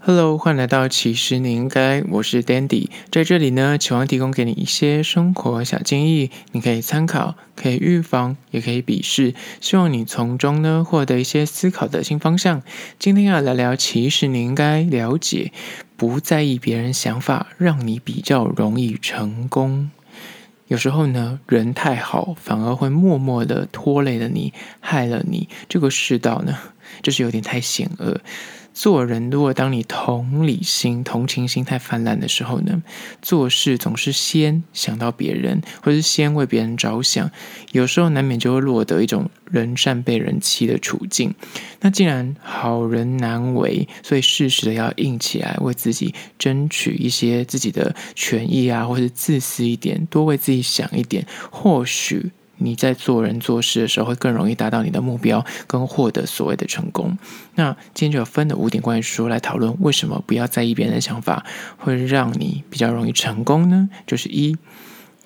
[0.00, 12.62] Hello，欢迎来到其实你应该，我是 Dandy，在这里呢，期望提供给你一些生活小建议，你可以参考，可以预防，也可以鄙视，希望你从中呢获得一些思考的新方向。
[13.00, 15.52] 今天要聊聊，其实你应该了解，
[15.96, 19.90] 不在意别人想法，让你比较容易成功。
[20.68, 25.48] 有时候呢，人太好，反而会默默的拖累了你，害了你。
[25.68, 26.56] 这个世道呢，
[27.02, 28.20] 就是有点太险恶。
[28.78, 32.80] 做人，如果当你同理心、同情心太泛滥的时候呢，
[33.20, 37.28] 做事总是先想到别人，或是先为别人着想，
[37.72, 41.34] 有时候难免就会落得一种人善被人欺的处境。
[41.80, 52.30] 那既然好人难为，所以适时的要硬起来，为自己争取一些自己的权益啊，或是自私一点，多为自己想一点，或许。
[52.58, 57.16] 你在做人做事的时候，会更容易达到你的目标，跟获得所谓的成功。
[57.54, 61.46] 那今天就有分的五点关于说来讨论，为什么不要在意别人的想法，
[61.78, 63.88] 会让你比较容易成功呢？
[64.06, 64.56] 就是一，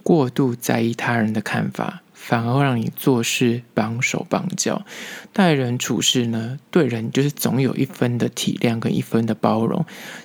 [0.02, 4.84] 过度在意他人的看法，反而会让你做事绑手绑脚。
[5.32, 9.84] 待人处事呢，对人就是总有一分的体谅跟一分的包容，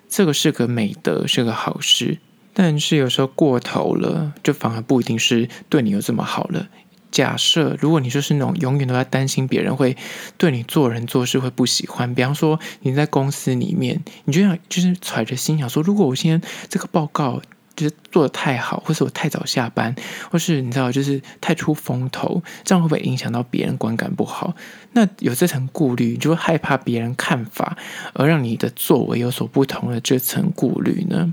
[0.10, 2.18] 这个是个美德，是个好事。
[2.54, 6.68] 但是有时候过头了，就反而不一定是对你有这么好了。
[7.12, 9.96] 假设如果你就是那种永远都在担心别人会
[10.38, 17.42] 对你做人做事会不喜欢，比方说你在公司里面，你就想就是揣着心想说，如果我今天这个报告
[17.76, 19.96] 就是做得太好，或是我太早下班，
[20.32, 24.56] 或是你知道就是太出风头，这样会不会影响到别人观感不好？
[24.94, 27.78] 那有这层顾虑，你就会害怕别人看法，
[28.14, 31.32] 而让你的作为有所不同的这层顾虑呢？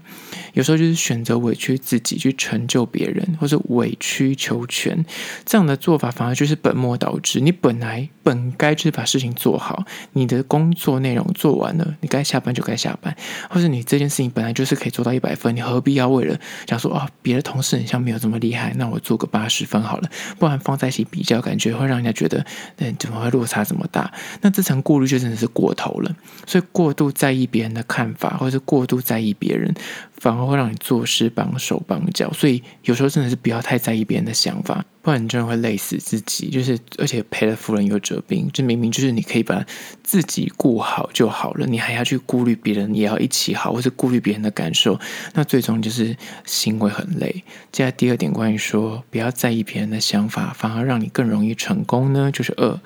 [0.54, 5.04] 有时候就是选择委屈自己去成就别人，或者委曲求全，
[5.44, 7.40] 这样的做法反而就是本末倒置。
[7.40, 13.14] 你本来本该就是把事情做好，你的工作内容做完了，你该下班就该下班，
[13.50, 22.44] 或者你这件事情本来就是可以做到一百分，你何必要为了想说啊，别的同事好像没有这么厉害，那我做个八十分好了，不然放在一起比较，感觉会让人家觉得，
[22.78, 24.12] 嗯，怎么会落差这么大？
[24.40, 26.14] 那这层顾虑就真的是过头了。
[26.46, 29.74] 所以过度在意别人的看法，或者是过度在意别人，
[30.24, 30.44] 反而。
[30.44, 36.50] 会让你做事绑手绑脚，所以有时候真的是不要太在意别人的想法，不然你真的会累死自己。
[36.50, 39.64] 就是而且赔了夫人又折兵，这明明就是你可以把
[40.02, 45.00] 自己顾好就好了，你还要去顾虑别人，也要一起好，或是顾虑别人的感受，
[45.32, 46.14] 那最终就是
[46.44, 47.42] 心会很累。
[47.72, 52.78] 接下来第二点，关于说不要在意别人的想法，反而让你更容易成功呢，就是二，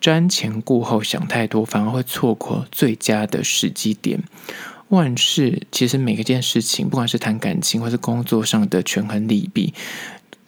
[0.00, 4.20] 瞻前顾后想太多，反而会错过最佳的时机点。
[4.88, 9.74] 万事其实每一件事情，不管是谈感情或是工作上的权衡利弊，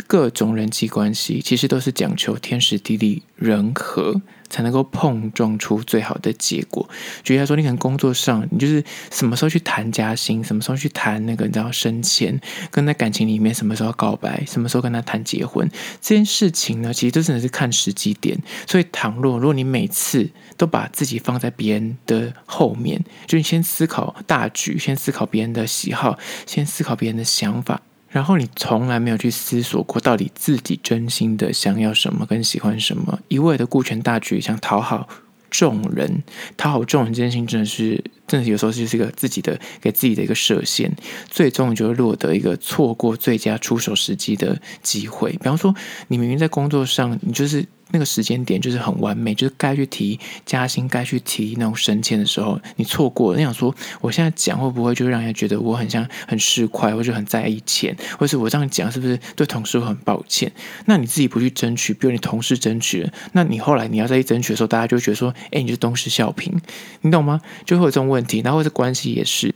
[0.08, 4.20] 各种人际关系，其实都是讲求天时地利人和。
[4.50, 6.88] 才能够碰撞出最好的结果。
[7.22, 15.68] 举例来说，你可能工作上，你就是什么时候去谈加薪，什么时候去谈那个你知道升迁，跟在感情里面什么时候告白，什么时候跟他谈结婚，
[16.00, 18.38] 这件事情呢，其实都真的是看时机点。
[18.66, 27.82] 所以，倘若如果你每次都把自己放在别人的后面，就你先思考大局，先思考别人的喜好，先思考别人的想法。
[28.08, 35.08] 然后你从来没有去思索过，到底自己真心的想要什么，跟喜欢什么，一味的顾全大局，想讨好
[35.50, 36.22] 众人，
[36.56, 40.92] 讨好众人这件事情真的是，真的有时候就是一个自己的给自己的一个设限，
[41.28, 45.32] 最终你就会落得一个错过最佳出手时机的机会。
[45.32, 45.74] 比方说，
[46.06, 47.66] 你明明在工作上，你就是。
[47.90, 53.38] 那个时间点就是很完美，就是该去提加薪、该去提那种升迁的时候，你错过了。
[53.38, 60.52] 你想说，我现在讲会不会就让人家觉得我很像很市侩，或者很在意钱，或是我这样讲是不是对同事会很抱歉？
[60.84, 66.52] 那你自己不去争取，比如你同事争取了，那你后来你要再去争取的时候，大家就觉得说，哎，你就是东施效颦，
[67.00, 67.40] 你懂吗？
[67.64, 69.54] 就会有这种问问题，然后这关系也是。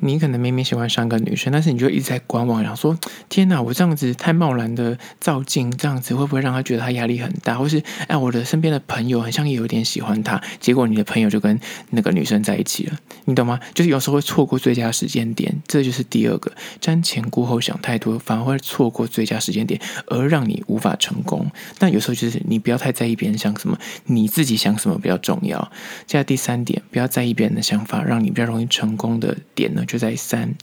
[0.00, 2.98] 你可能明明喜欢上个女生，但是你就一直在观望，然后说
[3.28, 7.56] ：“天哪，我这样子太贸然的照镜，这样子会不会让他觉得他压力很大？
[7.56, 11.58] 或是哎，我的身边的朋友好像也有点喜欢他，结果你的朋友就跟
[11.90, 13.58] 那个女生在一起了，你懂吗？
[13.74, 21.50] 就是有时候会错过最佳时间点，这就是第二个，瞻前顾后想太多，反而会错过最佳时间点，而让你无法成功。
[21.78, 25.60] 但有时候就是你不要太在意别人想什么，你自己想什么比较重要。
[26.06, 29.84] 接下来第三点，不要在意别人的想法，让你比较容易成功的点呢？
[29.88, 30.54] 就在三，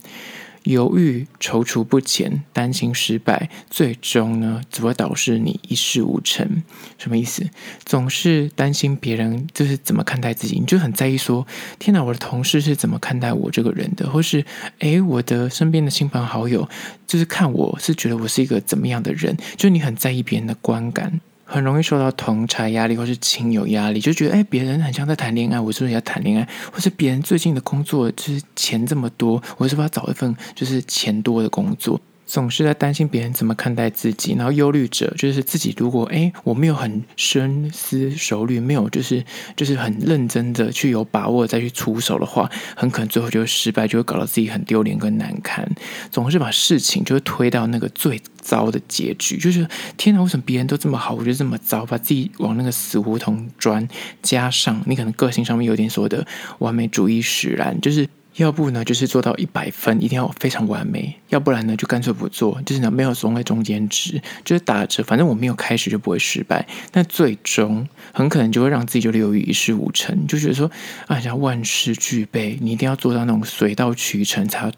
[0.62, 6.62] 犹豫、踌躇不前、担心失败，最终呢，只会导致你一事无成。
[6.96, 7.44] 什么意思？
[7.84, 11.46] 总是担心别人就是怎么看待自己，你就很在意说：
[11.78, 14.08] 天哪，我的同事是怎么看待我这个人的？
[14.08, 14.44] 或是
[14.78, 16.68] 诶，我的身边的亲朋好友
[17.06, 19.36] 就是看我是觉得我是一个怎么样的人？
[19.56, 21.20] 就你很在意别人的观感。
[21.48, 26.48] 很容易受到同侪压力或是亲友压力，就觉得哎，别人很像在谈恋爱，我是不是要谈恋爱？
[26.72, 32.00] 或是别人最近的工作就是钱这么多，我是不是要找一份就是钱多的工作？
[32.26, 35.72] 总是在担心别人怎么看待自己，然后忧虑者就是自己。
[35.78, 39.24] 如果哎，我没有很深思熟虑，没有就是
[39.54, 45.64] 就是很认真的去有把握再去出手的话，很可能最后就会失败，就会搞到自己很丢脸跟难堪。
[46.10, 53.86] 总是把事情就会推到那个最糟的结局，就是天哪，为什么别人都这么好，我就这么糟，把自己往那个死胡同钻。
[54.22, 56.26] 加上你可能个性上面有点所谓的
[56.58, 58.08] 完美主义使然，就是。
[58.36, 66.66] 要不呢，就是做到一百分，一定要非常完美；要不然呢，就干脆不做，就是呢，没有所谓中间值，就是打着反正我没有开始就不会失败。
[66.90, 70.70] 但最终很可能就会让自己就流于一事无成，就觉得说，
[71.06, 74.70] 啊，要万事俱备，你一定要做到那种水到渠成才。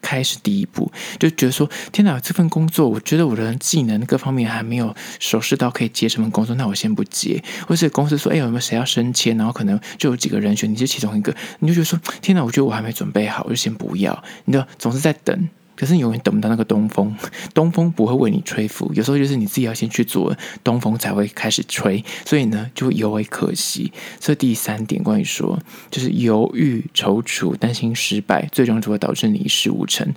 [0.00, 7.42] 开始第一步，就觉得说天哪，这份工作，我觉得我的技能各方面还没有熟识到可以接这份工作，那我先不接。
[7.66, 9.36] 或是公司说，哎，有没有谁要升迁？
[9.36, 14.24] 然后可能就有几个人选，你是其中一个，你就觉得说天哪，我觉得我还没准备好，我就先不要。
[14.44, 15.48] 你就，总是在等。
[15.78, 17.16] 可是你永远等不到那个东风，
[17.54, 23.92] 东风不会为你吹拂，有时候就是你自己要先去做，东风才会开始吹，所以呢，就尤为可惜。
[24.18, 25.56] 所以第三点关于说，
[25.88, 30.12] 就是犹豫、踌躇、担心失败，最终只会导致你一事无成。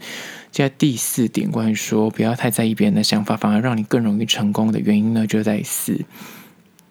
[0.50, 6.04] 接下来第四点关于说，不要太在意别人的想法，反而让你更容易成功的原因呢，就在于四，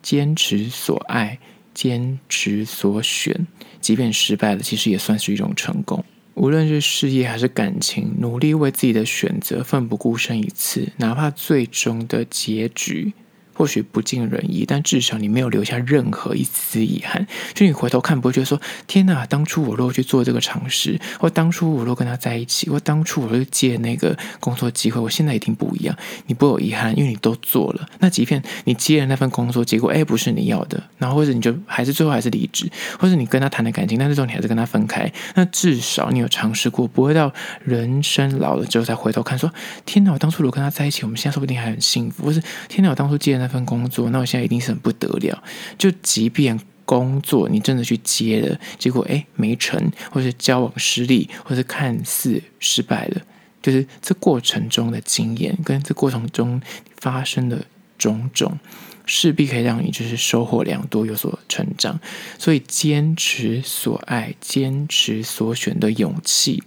[0.01, 1.41] 坚持所爱，
[1.75, 3.49] 坚持所选，
[3.81, 6.05] 即便失败了，其实也算是一种成功。
[6.41, 13.13] 无论是事业还是感情，努力为自己的选择奋不顾身一次，哪怕最终的结局。
[13.61, 17.27] 或许不尽人意，但至少你没有留下任何一丝遗憾。
[17.53, 18.59] 就你回头看，不会觉得说
[18.89, 27.87] ：“天哪，当初我如果去做这个尝试，或当初我如果跟他在一起，或当初我就接那个工作机会，我现在一定不一样。”你不会有遗憾，因为你都做了。
[27.99, 32.67] 那即便你接了那份工作，结果哎不是你要的，然后或者你就还是最后还是离职，
[32.99, 35.13] 或者你跟他谈的感情，但是最后你还是跟他分开。
[35.35, 37.31] 那至少你有尝试过，不会到
[37.63, 39.53] 人生老了之后再回头看说
[39.85, 45.43] ：“天哪，我当初如果跟他在一起，我们现在说不定还很幸福。”或是“天哪，我当初接了。”份工作，那我现在一定是很不得了。
[45.77, 53.21] 就即便工作你真的去接了，结果诶没成，或是交往失利，或是看似失败了，
[53.63, 56.61] 就是这过程中的经验跟这过程中
[56.97, 57.65] 发生的
[57.99, 58.59] 种种，
[59.07, 62.01] 势必可以让你就是收获良多，有所成长。
[62.39, 66.63] 所以坚持所爱，坚持所选的勇气，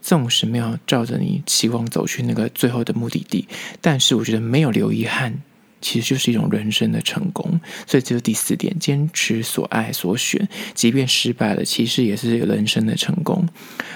[0.00, 3.48] 纵使没有照着你期望走去那个最后的目的地，
[3.80, 5.42] 但是我觉得没有留遗憾。
[5.86, 13.48] 其实就是一种人生的成功，所以这是第四点：坚持所爱所选，即便失败了，其实也是人生的成功。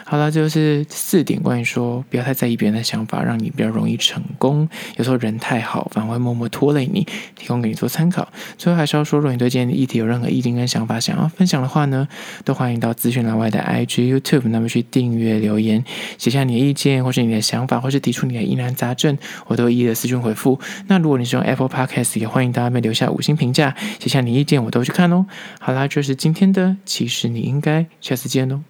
[0.04, 4.68] 好了，这就是四点关于说不要太在意别人的想法，让你比较容易成功。
[4.98, 7.04] 有时候人太好，反而会默默拖累你。
[7.34, 8.32] 提供给你做参考。
[8.56, 12.06] 最后还是要说，如果你对今天的议题有任何意见跟想法想要分享的话呢，
[12.44, 15.82] 都欢迎到资讯栏外的 IG、YouTube，那么去订阅留言，
[16.18, 20.60] 写下你的意见，或是你的想法，或是提出你的疑难杂症，我都会一一的私讯回复。
[20.86, 25.24] 那如果你是用 Apple p Podcast 也欢迎大家们留下五星评价，写下你意见，我都去看哦。
[25.58, 28.62] 好啦，这是今天的，其实你应该下次见哦。